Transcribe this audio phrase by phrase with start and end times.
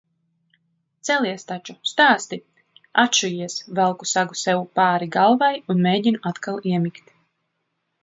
[1.09, 1.75] Celies taču!
[1.89, 2.41] Stāsti!
[3.05, 7.19] Atšujies, velku segu sev pāri galvai un mēģinu atkal iemigt.